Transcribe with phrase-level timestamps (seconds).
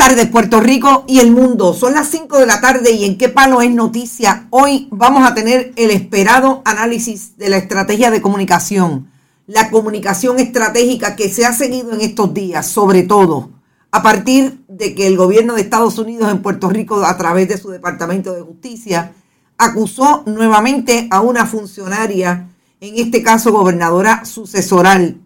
[0.00, 1.74] Tardes, Puerto Rico y el mundo.
[1.74, 4.46] Son las 5 de la tarde y en qué palo es noticia.
[4.48, 9.10] Hoy vamos a tener el esperado análisis de la estrategia de comunicación,
[9.46, 13.50] la comunicación estratégica que se ha seguido en estos días, sobre todo
[13.90, 17.58] a partir de que el gobierno de Estados Unidos en Puerto Rico, a través de
[17.58, 19.12] su Departamento de Justicia,
[19.58, 22.48] acusó nuevamente a una funcionaria,
[22.80, 25.18] en este caso gobernadora sucesoral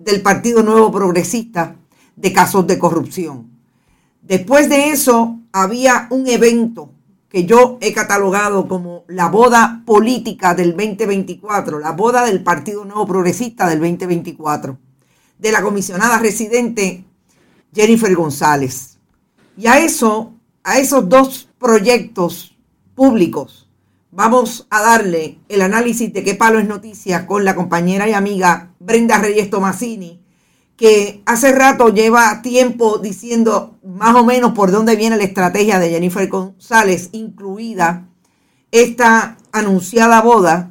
[0.00, 1.76] del Partido Nuevo Progresista,
[2.16, 3.55] de casos de corrupción.
[4.26, 6.90] Después de eso, había un evento
[7.28, 13.06] que yo he catalogado como la boda política del 2024, la boda del Partido Nuevo
[13.06, 14.78] Progresista del 2024,
[15.38, 17.04] de la comisionada residente
[17.72, 18.98] Jennifer González.
[19.56, 22.56] Y a eso, a esos dos proyectos
[22.96, 23.70] públicos,
[24.10, 28.72] vamos a darle el análisis de qué palo es noticia con la compañera y amiga
[28.80, 30.20] Brenda Reyes Tomasini,
[30.76, 35.90] que hace rato lleva tiempo diciendo más o menos por dónde viene la estrategia de
[35.90, 38.08] Jennifer González, incluida
[38.70, 40.70] esta anunciada boda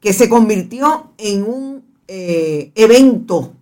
[0.00, 3.54] que se convirtió en un eh, evento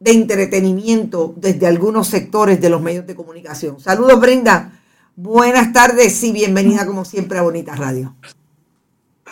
[0.00, 3.78] de entretenimiento desde algunos sectores de los medios de comunicación.
[3.80, 4.80] Saludos Brenda,
[5.14, 8.16] buenas tardes y bienvenida como siempre a Bonita Radio.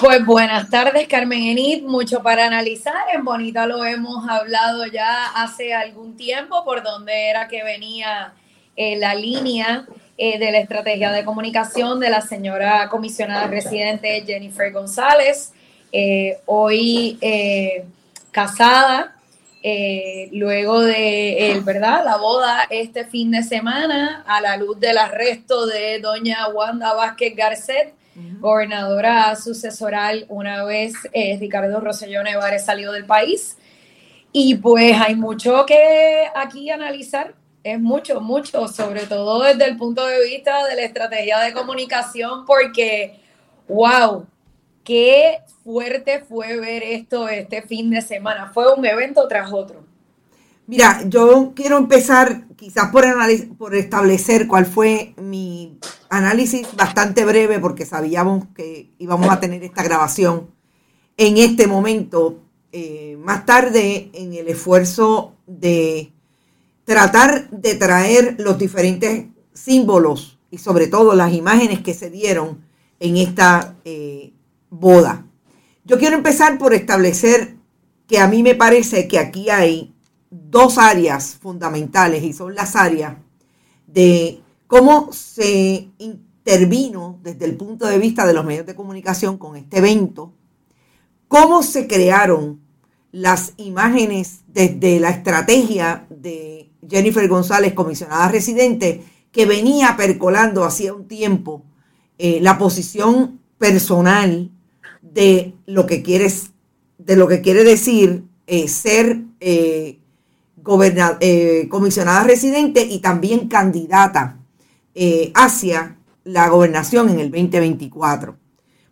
[0.00, 1.84] Pues buenas tardes, Carmen Enid.
[1.84, 3.04] Mucho para analizar.
[3.12, 8.32] En Bonita lo hemos hablado ya hace algún tiempo por dónde era que venía
[8.74, 9.86] eh, la línea
[10.18, 15.52] eh, de la estrategia de comunicación de la señora comisionada residente Jennifer González,
[15.92, 17.16] eh, hoy
[18.32, 19.14] casada,
[20.32, 22.04] luego de ¿verdad?
[22.04, 27.36] la boda este fin de semana a la luz del arresto de doña Wanda Vázquez
[27.36, 27.94] Garcet
[28.40, 33.56] gobernadora sucesoral una vez eh, Ricardo Rosselló Nevares salió del país.
[34.32, 40.06] Y pues hay mucho que aquí analizar, es mucho, mucho, sobre todo desde el punto
[40.06, 43.20] de vista de la estrategia de comunicación, porque
[43.68, 44.26] wow,
[44.82, 48.50] qué fuerte fue ver esto este fin de semana.
[48.52, 49.93] Fue un evento tras otro.
[50.66, 55.78] Mira, yo quiero empezar quizás por, establecer cuál fue mi
[56.08, 60.50] análisis bastante breve, porque sabíamos que íbamos a tener esta grabación
[61.18, 62.40] en este momento.
[62.72, 66.12] Eh, más tarde, en el esfuerzo de
[66.84, 72.64] tratar de traer los diferentes símbolos y sobre todo las imágenes que se dieron
[73.00, 74.32] en esta eh,
[74.70, 75.26] boda.
[75.84, 77.56] Yo quiero empezar por establecer
[78.06, 79.93] que a mí me parece que aquí hay
[80.50, 83.16] dos áreas fundamentales y son las áreas
[83.86, 89.56] de cómo se intervino desde el punto de vista de los medios de comunicación con
[89.56, 90.32] este evento,
[91.28, 92.60] cómo se crearon
[93.12, 101.06] las imágenes desde la estrategia de Jennifer González, comisionada residente, que venía percolando hacía un
[101.06, 101.62] tiempo
[102.18, 104.50] eh, la posición personal
[105.00, 106.50] de lo que quieres,
[106.98, 109.98] de lo que quiere decir eh, ser eh,
[111.20, 114.38] eh, comisionada residente y también candidata
[114.94, 118.36] eh, hacia la gobernación en el 2024.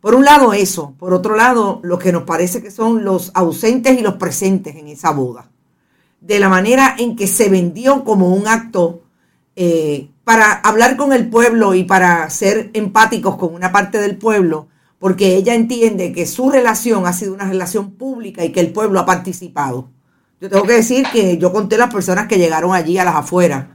[0.00, 3.96] Por un lado eso, por otro lado lo que nos parece que son los ausentes
[3.96, 5.52] y los presentes en esa boda,
[6.20, 9.02] de la manera en que se vendió como un acto
[9.54, 14.66] eh, para hablar con el pueblo y para ser empáticos con una parte del pueblo,
[14.98, 18.98] porque ella entiende que su relación ha sido una relación pública y que el pueblo
[18.98, 19.91] ha participado.
[20.42, 23.68] Yo tengo que decir que yo conté las personas que llegaron allí a las afueras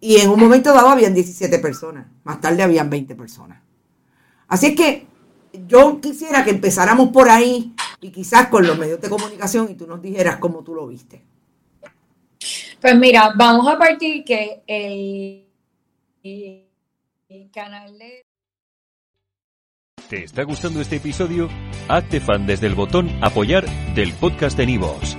[0.00, 3.60] y en un momento dado habían 17 personas, más tarde habían 20 personas.
[4.48, 5.06] Así es que
[5.66, 9.86] yo quisiera que empezáramos por ahí y quizás con los medios de comunicación y tú
[9.86, 11.22] nos dijeras cómo tú lo viste.
[12.80, 15.44] Pues mira, vamos a partir que el,
[17.52, 18.24] canal de...
[20.08, 21.50] ¿Te está gustando este episodio?
[21.88, 25.18] Hazte fan desde el botón apoyar del podcast de Nivos.